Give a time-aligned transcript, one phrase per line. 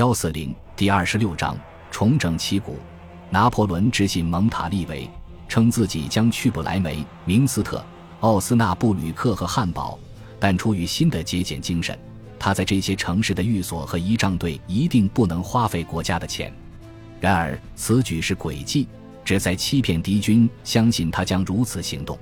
[0.00, 1.54] 幺四零第二十六章
[1.90, 2.78] 重整旗鼓。
[3.28, 5.06] 拿破仑致信蒙塔利维，
[5.46, 7.84] 称自己将去不来梅、明斯特、
[8.20, 9.98] 奥斯纳布吕克和汉堡，
[10.38, 11.98] 但出于新的节俭精神，
[12.38, 16.50] 他在这些城市的寓所和仪仗队一定不能花费国家的钱。
[17.20, 18.88] 然而此举是诡计，
[19.22, 22.18] 旨在欺骗敌军，相信他将如此行动。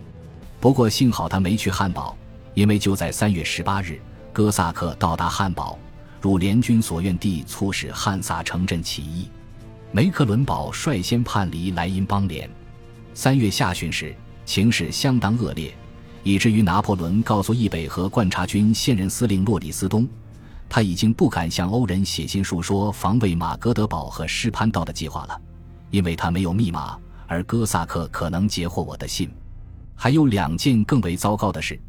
[0.58, 2.18] 不过幸好他没去汉堡，
[2.54, 4.00] 因为就在三月十八日，
[4.32, 5.78] 哥萨克到达汉堡，
[6.20, 9.28] 如联军所愿地促使汉萨城镇起义。
[9.90, 12.48] 梅克伦堡率先叛离莱茵邦联。
[13.14, 14.14] 三月下旬时，
[14.44, 15.74] 情势相当恶劣，
[16.22, 20.06] 以至于拿破仑告诉易北河观察军现任司令洛里斯东，
[20.68, 25.40] 他已经不敢向欧人写信述说防卫马格德堡和施潘道的计划了，
[25.90, 29.30] 因为他没有密码，而哥萨克可能截获我的信。
[29.94, 31.80] 还有两件更为糟糕的事：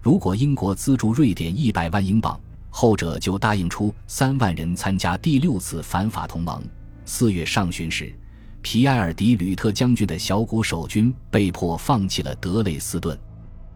[0.00, 2.40] 如果英国资助瑞典一百万英镑，
[2.70, 6.62] 后者就答应出三万人参加第六次反法同盟。
[7.04, 8.14] 四月上旬时，
[8.62, 13.18] 皮埃尔·迪吕特将军的小股守军被迫放弃了德累斯顿。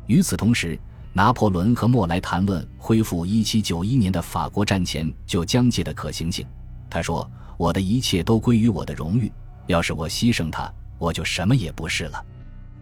[0.07, 0.79] 与此同时，
[1.13, 6.47] 拿破仑和莫莱谈论恢复1791年的法国战前就疆界的可行性。
[6.91, 9.33] 他说：“我的一切都归于我的荣誉，
[9.67, 12.25] 要是我牺牲它，我就什么也不是了。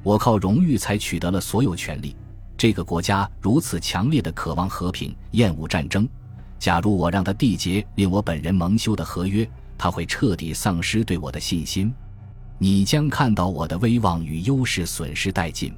[0.03, 2.17] 我靠荣誉才取得了所有权利。
[2.61, 6.07] 这个国家如此强烈的渴望和平，厌恶战争。
[6.59, 11.91] 假如我让他缔结令我本人蒙羞的合约。”他会彻底丧失对我的信心，
[12.59, 15.73] 你将看到我的威望与优势损失殆尽。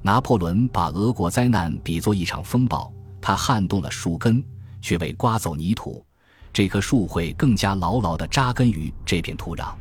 [0.00, 4.40] 拿破仑把俄国灾难比作一场风暴，他撼动了树根，
[4.80, 6.06] 却未刮走泥土。
[6.52, 9.74] 这棵树会更加牢牢地扎根于这片土壤。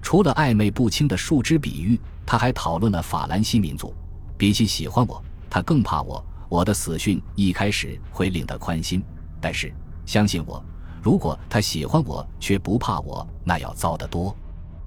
[0.00, 3.92] 除了暧昧不清的树枝比喻，他还讨论了法兰西民族。
[4.38, 5.22] 比起喜欢我，
[5.54, 6.20] 他更怕我。
[6.48, 9.00] 我的死讯一开始会令他宽心，
[9.40, 9.72] 但是
[10.04, 10.60] 相信我。
[11.00, 14.36] 如果他喜欢我却不怕我，那要糟得多。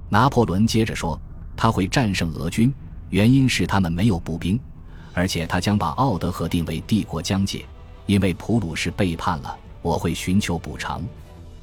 [0.10, 1.18] 拿破仑接着说
[1.56, 2.73] ：“他会战胜俄军，
[3.12, 4.60] 原因是他们没有步兵，
[5.14, 7.64] 而且他将把奥德河定为帝国疆界，
[8.06, 9.58] 因为普鲁士背叛了。
[9.82, 11.02] 我会寻求补偿。”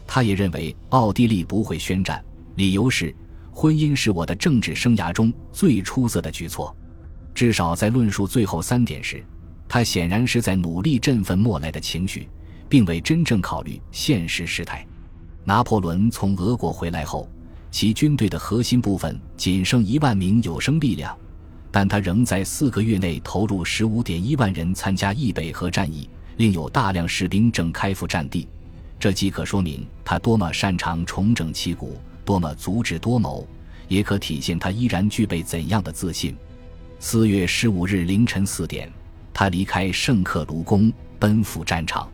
[0.08, 3.14] 他也认为奥地利不会宣战，理由是
[3.52, 6.74] 婚姻是我的政治生涯中最出色的举措。
[7.34, 9.24] 至少在论述最后三点时，
[9.68, 12.28] 他显然是在努力振奋莫莱的情绪。
[12.68, 14.84] 并未真正考虑现实事态。
[15.44, 17.28] 拿破仑从俄国回来后，
[17.70, 21.16] 其军队的核心部分仅剩一万名有生力量，
[21.70, 28.48] 但他仍在四个月内投入十五点一万人参加易北河战役，另有大量士兵正开赴战地。
[28.98, 33.46] 这即可说明他多么擅长重整旗鼓，多么足智多谋，
[33.86, 36.34] 也可体现他依然具备怎样的自信。
[37.06, 38.90] 四月十五日凌晨四点，
[39.34, 42.10] 他离开圣克卢宫，奔赴战场。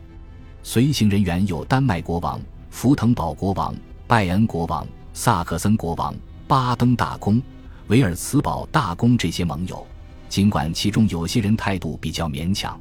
[0.63, 3.73] 随行人员有丹麦国王、福腾堡国王、
[4.05, 6.13] 拜恩国王、萨克森国王、
[6.45, 7.41] 巴登大公、
[7.87, 9.87] 维尔茨堡大公这些盟友。
[10.27, 12.77] 尽管其中有些人态度比较勉强，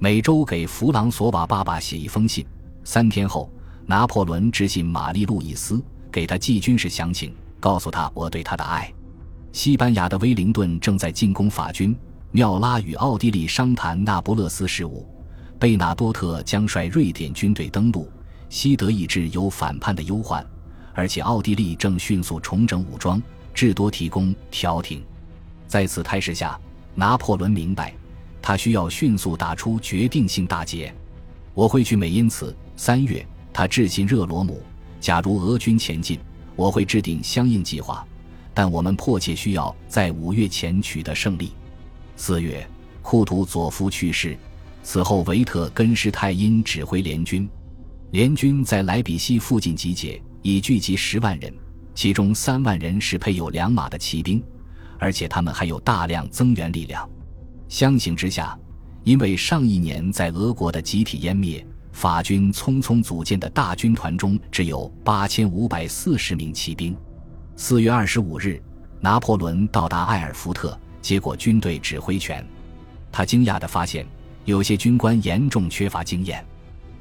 [0.00, 2.44] 每周给弗朗索瓦爸爸写一封信。
[2.82, 3.48] 三天后，
[3.86, 5.80] 拿破仑致信玛丽路易斯，
[6.10, 8.92] 给他寄军事详情，告诉他我对他的爱。
[9.56, 11.96] 西班牙的威灵顿正在进攻法军，
[12.30, 15.08] 缪拉与奥地利商谈那不勒斯事务。
[15.58, 18.06] 贝纳多特将率瑞典军队登陆，
[18.50, 20.46] 西德意志有反叛的忧患，
[20.92, 23.20] 而且奥地利正迅速重整武装，
[23.54, 25.02] 至多提供调停。
[25.66, 26.60] 在此态势下，
[26.94, 27.94] 拿破仑明白，
[28.42, 30.94] 他需要迅速打出决定性大捷。
[31.54, 32.54] 我会去美因茨。
[32.76, 34.60] 三月，他致信热罗姆：
[35.00, 36.20] 假如俄军前进，
[36.56, 38.06] 我会制定相应计划，
[38.56, 41.52] 但我们迫切需要在五月前取得胜利。
[42.16, 42.66] 四月，
[43.02, 44.34] 库图佐夫去世。
[44.82, 47.46] 此后，维特根施泰因指挥联军，
[48.12, 51.52] 联军在莱比锡附近集结，已聚集十万人，
[51.94, 54.42] 其中三万人是配有良马的骑兵，
[54.98, 57.06] 而且他们还有大量增援力量。
[57.68, 58.58] 相形之下，
[59.04, 61.62] 因为上一年在俄国的集体湮灭，
[61.92, 66.96] 法军匆匆组建的大军团中只有八千五百四十名骑兵。
[67.58, 68.62] 四月二十五日，
[69.00, 72.46] 拿破仑到达埃尔福特，接过军队指挥权。
[73.10, 74.06] 他惊讶地发现。
[74.44, 76.46] 有些军官严重缺乏经验，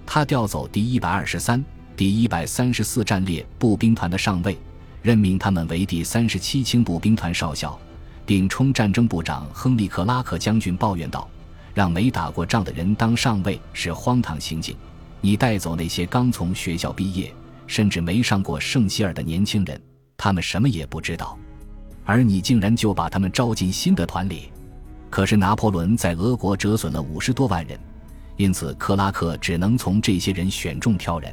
[0.03, 1.63] 他调走第一百二十三、
[1.95, 4.57] 第一百三十四战列步兵团的上尉，
[5.03, 7.79] 任命他们为第三十七轻步兵团少校，
[8.25, 11.29] 并冲战争部长亨利克拉克将军抱怨道
[11.75, 14.75] ：“让没打过仗的人当上尉是荒唐行径。
[15.21, 17.31] 你带走那些刚从学校毕业，
[17.67, 19.79] 甚至没上过圣希尔的年轻人，
[20.25, 21.37] 他们什么也不知道，
[22.03, 24.51] 而你竟然就把他们招进新的团里。”
[25.11, 27.79] 可是拿破仑在俄国折损了五十多万人，
[28.35, 31.31] 因此克拉克只能从这些人选中挑人。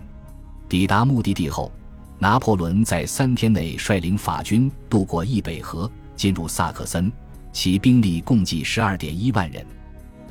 [0.68, 1.72] 抵达目的地后，
[2.18, 7.10] 拿破仑在三天内率领法军渡过易北河，进入萨克森，
[7.50, 9.64] 其兵力共计十二点一万人。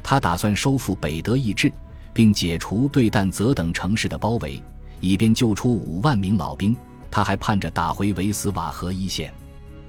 [0.03, 1.73] 他打算收复北德意志，
[2.13, 4.61] 并解除对但泽等城市的包围，
[4.99, 6.77] 以便救出五万名老兵。
[7.11, 9.31] 他还盼着打回维斯瓦河一线。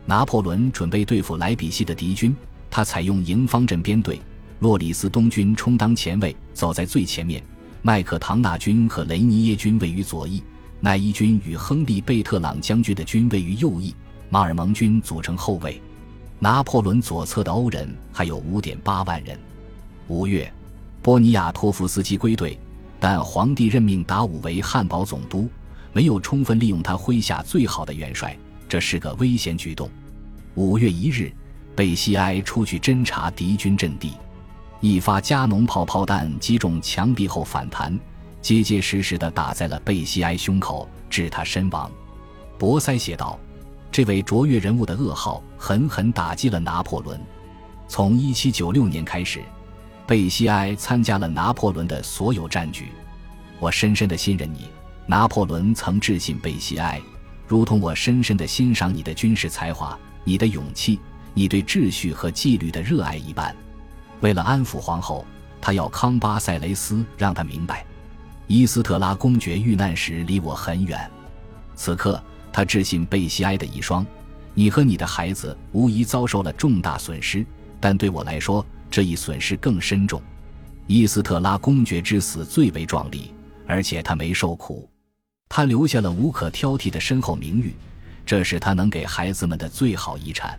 [0.05, 2.37] 拿破仑准备对付莱比锡的敌军，
[2.69, 4.21] 他采用营方阵编队，
[4.59, 7.41] 洛里斯东军充当前卫，走在最前面；
[7.83, 10.43] 麦克唐纳军和雷尼耶军位于左翼，
[10.81, 13.95] 奈伊军与亨利贝特朗将军的军位于右翼，
[14.29, 15.81] 马尔蒙军组成后卫。
[16.41, 19.39] 拿破仑左侧的欧人还有五点八万人。
[20.09, 20.53] 五月，
[21.01, 22.59] 波尼亚托夫斯基归队，
[22.99, 25.49] 但皇帝任命达武为汉堡总督，
[25.93, 28.37] 没有充分利用他麾下最好的元帅。
[28.69, 29.91] 这是个危险举动。
[30.55, 31.31] 五月一日，
[31.75, 34.13] 贝西埃出去侦察敌军阵地，
[34.81, 37.99] 一发加农炮炮弹击中墙壁后反弹，
[38.41, 41.91] 结结实实地打在了贝西埃胸口，致他身亡。
[42.59, 43.39] 博塞写道
[43.93, 47.21] ：“这位卓越人物的噩耗狠狠打击了拿破仑。
[47.89, 49.43] 从1796年开始，
[50.07, 52.89] 贝西埃参加了拿破仑的所有战局。
[53.59, 54.69] 我深深地信任你。”
[55.07, 57.01] 拿破仑曾致信贝西埃。
[57.47, 60.99] 如同我深深的欣赏你的军事才华、你的勇气、
[61.35, 63.55] 你对秩序和纪律的热爱一般，
[64.21, 65.27] 为了安抚皇后，
[65.61, 67.85] 他要康巴塞雷斯让他明白，
[68.47, 71.11] 伊斯特拉公爵遇难时离我很远。
[71.75, 72.23] 此刻，
[72.53, 74.07] 他致信贝西埃的遗孀
[74.55, 77.45] ：“你和你的孩子无疑遭受了重大损失，
[77.81, 80.23] 但对我来说，这一损失更深重。
[80.87, 83.35] 伊斯特拉公爵之死最为壮丽，
[83.67, 84.89] 而且他没受苦。”
[85.55, 87.75] 他留下了无可挑剔的深厚名誉，
[88.25, 90.59] 这是他能给孩子们的最好遗产。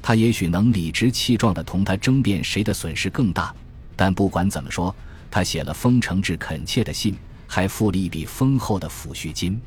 [0.00, 3.54] 他也许能理直气壮地同他争辩谁的损失更大，
[3.94, 4.94] 但不管怎么说，
[5.30, 7.14] 他写了封诚挚恳切的信，
[7.46, 9.60] 还付了一笔丰厚的抚恤金。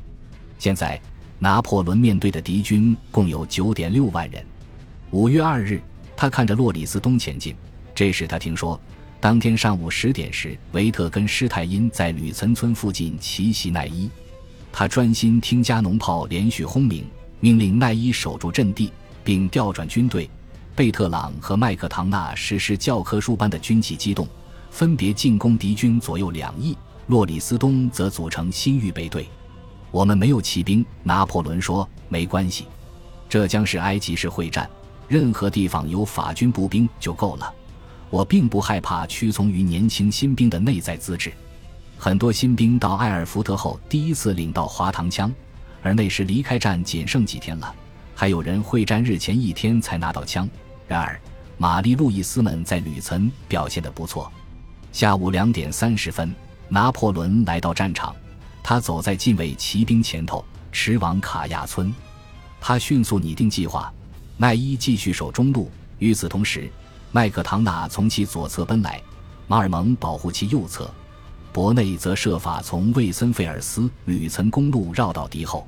[0.58, 1.00] 现在，
[1.38, 4.44] 拿破仑面对的敌军共有九点六万人。
[5.12, 5.80] 五月二日，
[6.16, 7.54] 他看着洛里斯东前进，
[7.94, 8.80] 这时他听说，
[9.20, 14.10] 当天上午十点时，维特根施泰因在吕岑村附近奇袭奈伊。
[14.78, 17.02] 他专心听加农炮连续轰鸣，
[17.40, 18.92] 命令奈伊守住阵地，
[19.24, 20.28] 并调转军队。
[20.74, 24.28] 贝特朗和麦克唐纳实施教科书般的军旗机动，
[24.70, 26.76] 分别进攻敌军左右两翼。
[27.06, 29.26] 洛里斯东则组成新预备队。
[29.90, 32.66] 我们没有骑兵，拿破仑说：“没关系，
[33.30, 34.68] 这将是埃及式会战，
[35.08, 37.50] 任何地方有法军步兵就够了。
[38.10, 41.32] 我并不害怕屈从于年轻新兵的内在资质。”
[41.98, 45.32] 很多新兵到埃尔福特后，第一次领到滑膛枪，
[45.82, 47.74] 而那时离开战仅剩几天了。
[48.14, 50.48] 还有人会战日前一天才拿到枪。
[50.86, 51.20] 然而，
[51.58, 54.30] 玛丽路易斯们在吕岑表现得不错。
[54.92, 56.34] 下午两点三十分，
[56.68, 58.14] 拿破仑来到战场，
[58.62, 61.92] 他走在近卫骑兵前头，驰往卡亚村。
[62.60, 63.92] 他迅速拟定计划，
[64.36, 66.70] 奈伊继续守中路，与此同时，
[67.10, 69.00] 麦克唐纳从其左侧奔来，
[69.46, 70.90] 马尔蒙保护其右侧。
[71.56, 75.66] 国内则设法从魏森费尔斯吕岑公路绕到敌后，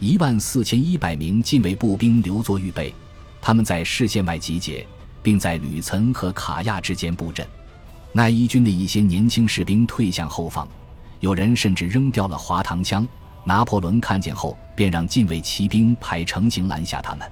[0.00, 2.94] 一万四千一百名近卫步兵留作预备，
[3.38, 4.86] 他们在视线外集结，
[5.22, 7.46] 并在吕岑和卡亚之间布阵。
[8.10, 10.66] 奈伊军的一些年轻士兵退向后方，
[11.20, 13.06] 有人甚至扔掉了滑膛枪。
[13.44, 17.30] 拿破仑看见后，便让近卫骑兵排成形拦下他们。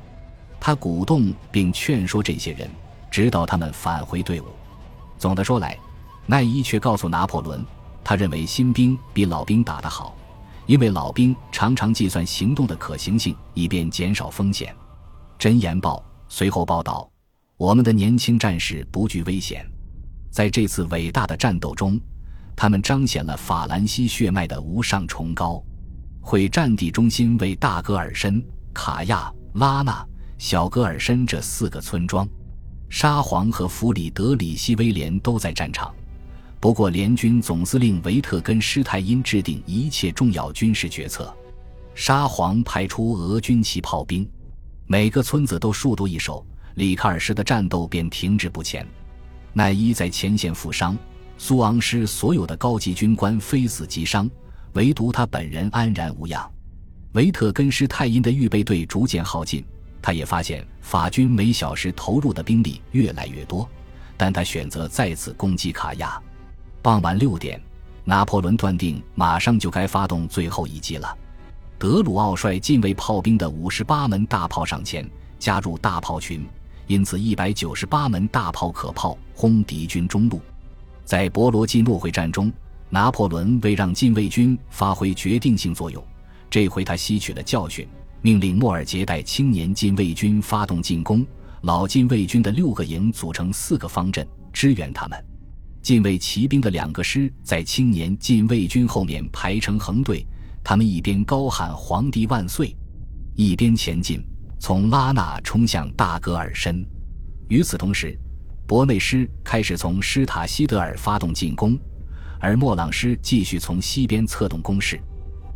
[0.61, 2.69] 他鼓动并劝说这些人，
[3.11, 4.45] 直到他们返回队伍。
[5.17, 5.79] 总的说来，
[6.27, 7.65] 奈伊却告诉拿破仑。
[8.09, 10.17] 他认为新兵比老兵打得好，
[10.67, 14.73] 因为老兵常常计算行动的可行性，以便减少风险。
[15.37, 17.11] 真言报随后报道，
[17.57, 19.69] 我们的年轻战士不惧危险，
[20.31, 22.01] 在这次伟大的战斗中，
[22.55, 25.61] 他们彰显了法兰西血脉的无上崇高。
[26.21, 28.41] 会战地中心为大戈尔申、
[28.73, 30.07] 卡亚、拉纳、
[30.39, 32.25] 小戈尔申这四个村庄，
[32.89, 35.93] 沙皇和弗里德里希威廉都在战场。
[36.59, 41.33] 不过，联军总司令维特根施泰因制定一切重要军事决策。
[41.95, 44.29] 沙皇派出俄军骑炮兵，
[44.87, 46.45] 每个村子都数度易手，
[46.75, 48.87] 里卡尔什的战斗便停滞不前。
[49.53, 50.97] 奈伊在前线负伤，
[51.39, 54.29] 苏昂师所有的高级军官非死即伤，
[54.73, 56.51] 唯独他本人安然无恙。
[57.13, 59.65] 维特根施泰因的预备队逐渐耗尽，
[60.03, 63.69] 他也发现法军每小时投入的兵力越来越多，
[64.17, 66.21] 但他选择再次攻击卡亚。
[66.87, 67.61] 傍晚六点，
[68.05, 71.19] 拿破仑断定马上就该发动最后一击了。
[71.81, 75.05] 德鲁奥率近卫炮兵的五十八门大炮上前，
[75.37, 76.47] 加入大炮群，
[76.87, 80.41] 因此一百九十八门大炮可炮轰敌军中路。
[81.05, 82.53] 在博罗基诺会战中，
[82.89, 86.01] 拿破仑为让禁卫军发挥决定性作用，
[86.49, 87.85] 这回他吸取了教训，
[88.23, 91.27] 命令莫尔杰带青年禁卫军发动进攻。
[91.63, 95.21] 老禁卫军的六个营组成四个方阵支援他们。
[95.87, 100.27] 禁卫骑兵的两个师在青年禁卫军后面排成横队，
[100.65, 102.77] 他们一边高喊“皇帝万岁”，
[103.37, 104.21] 一边前进，
[104.59, 106.85] 从拉纳冲向大格尔申。
[107.47, 108.19] 与此同时，
[108.67, 111.79] 博内师开始从施塔西德尔发动进攻，
[112.41, 115.01] 而莫朗师继续从西边策动攻势。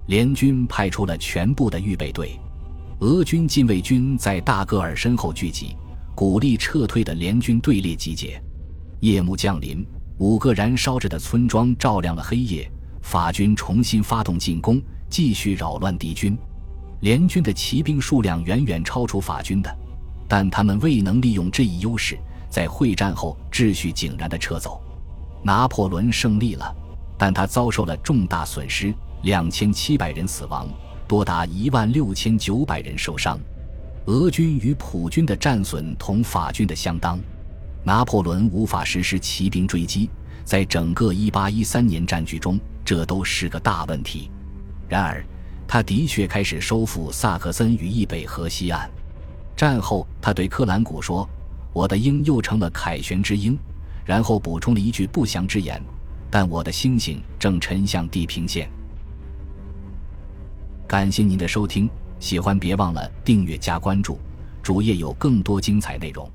[0.07, 2.39] 联军派出了全部的预备队，
[3.01, 5.75] 俄军禁卫军在大格尔身后聚集，
[6.15, 8.41] 鼓励撤退的联军队列集结。
[9.01, 9.85] 夜幕降临，
[10.21, 12.71] 五个燃烧着的村庄照亮了黑夜。
[13.01, 16.37] 法军重新发动进攻，继续扰乱敌军。
[17.01, 19.75] 联军的骑兵数量远远超出法军的。
[20.29, 22.19] 但他们未能利用这一优势，
[22.51, 24.79] 在会战后秩序井然地撤走。
[25.43, 26.77] 拿破仑胜利了，
[27.17, 30.69] 但他遭受了重大损失，两千七百人死亡，
[31.09, 33.41] 多达一万六千九百人受伤。
[34.05, 37.19] 俄军与普军的战损同法军的相当。
[37.83, 40.11] 拿破仑无法实施骑兵追击，
[40.45, 44.31] 在整个一八一三年战局中，这都是个大问题。
[44.89, 45.25] 然而，
[45.67, 48.91] 他的确开始收复萨克森与易北河西岸。
[49.57, 51.29] 战后，他对克兰古说
[51.73, 53.57] ：“我的鹰又成了凯旋之鹰。”
[54.05, 55.81] 然后补充了一句不祥之言
[56.31, 58.69] ：“但我的星星正沉向地平线。”
[60.89, 64.19] 感谢您的收听，喜欢别忘了订阅加关注，
[64.63, 66.29] 主页有更多精彩内容。